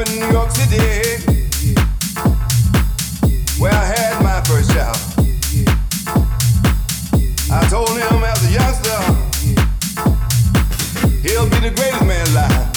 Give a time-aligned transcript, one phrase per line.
[0.00, 0.78] in New York City,
[3.60, 4.96] where I had my first job.
[7.52, 8.98] I told him as a youngster,
[11.20, 12.70] he'll be the greatest man alive.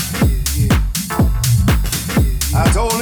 [2.56, 2.93] I told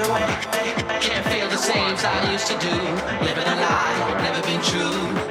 [0.00, 0.26] it away.
[1.00, 2.74] Can't feel the same as I used to do.
[3.24, 5.25] Living a lie, never been true.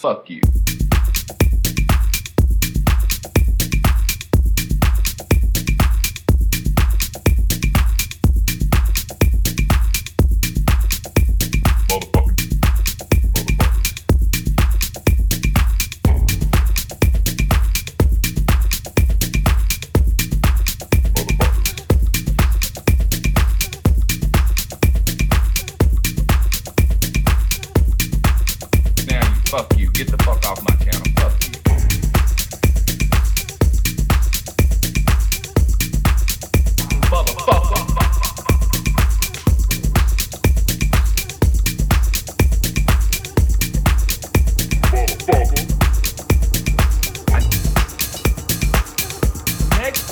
[0.00, 0.49] fuck you.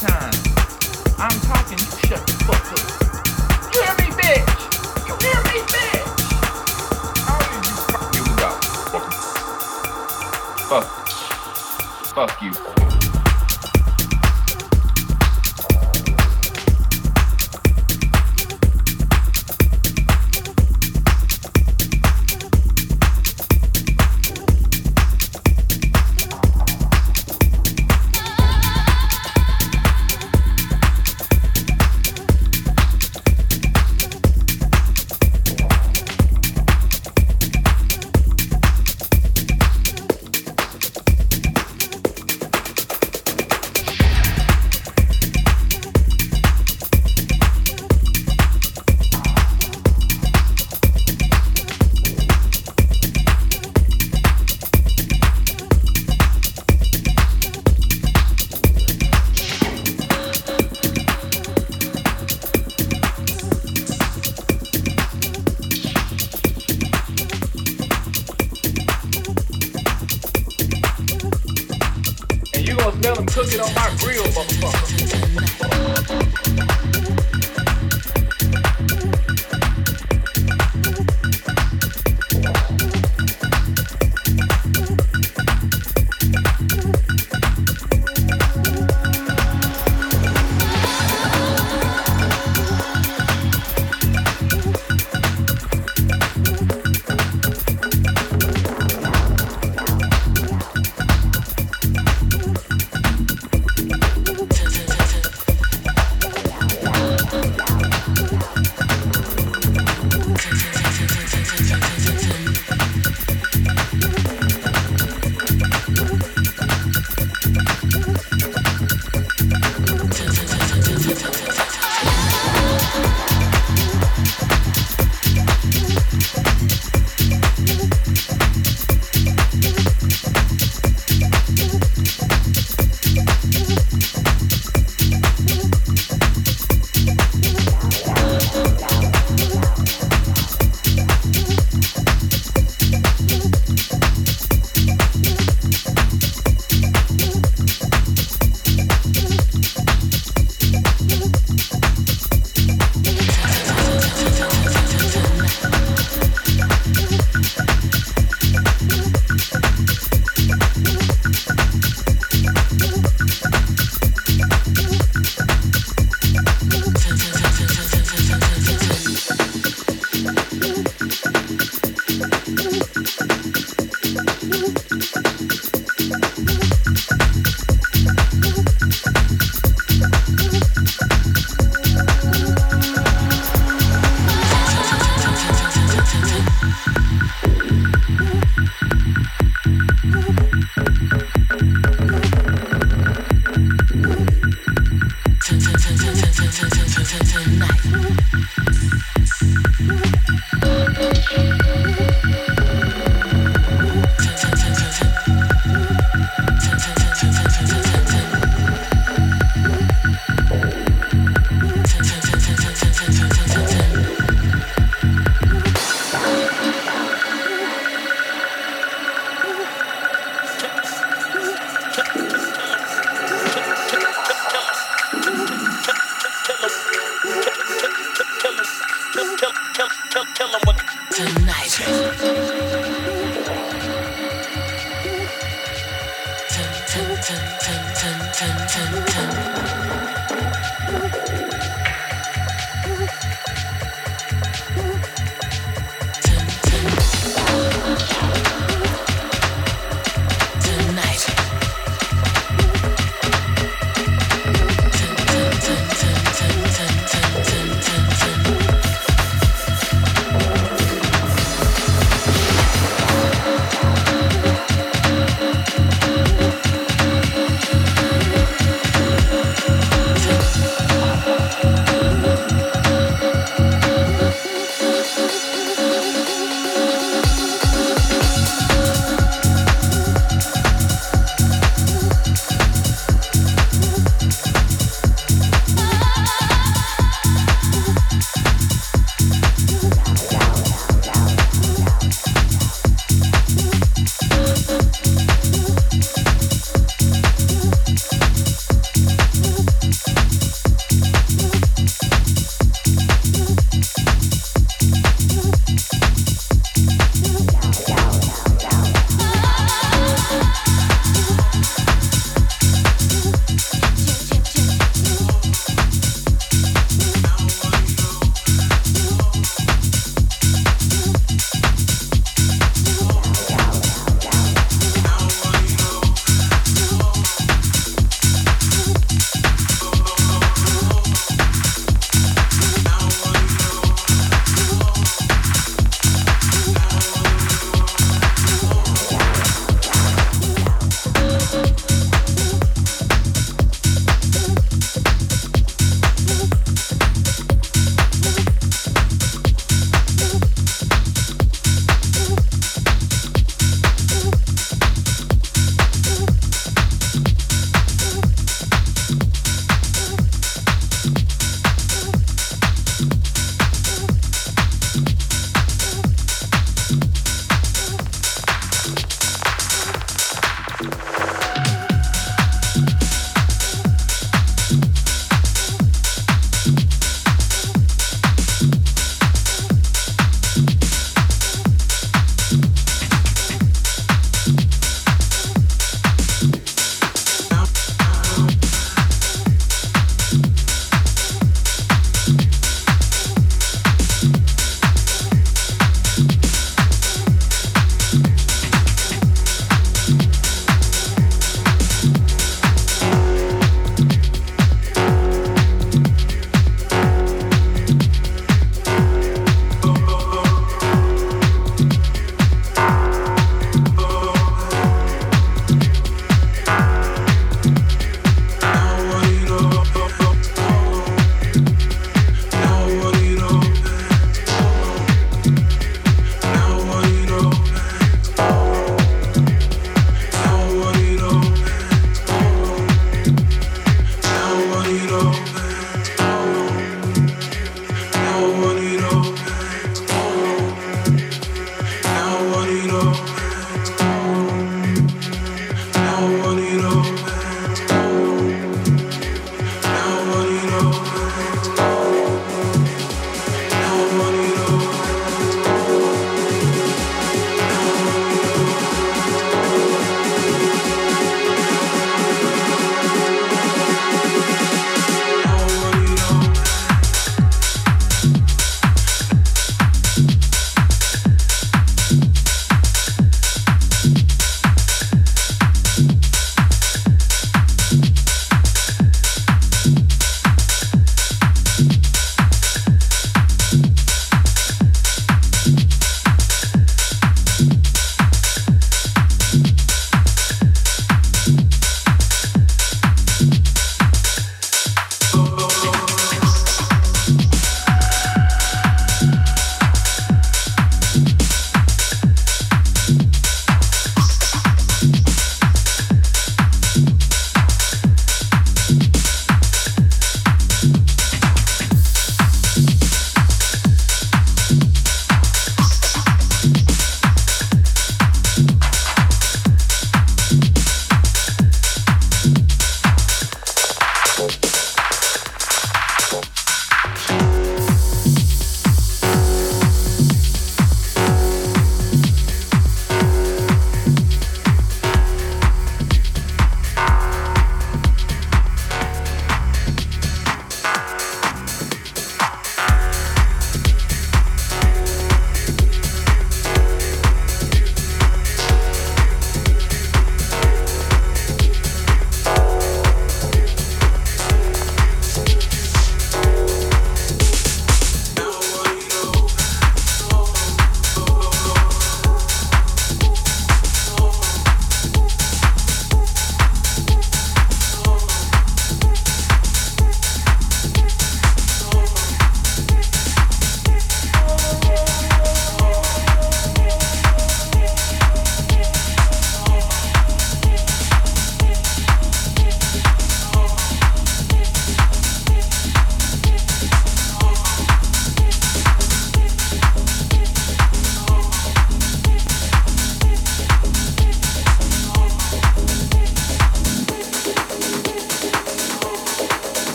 [0.00, 2.78] I'm talking, you shut the fuck up.
[3.74, 4.60] Hear me, bitch?
[5.08, 6.06] You hear me, bitch?
[7.26, 7.74] How did you?
[10.68, 10.86] Fuck.
[12.14, 12.87] Fuck you.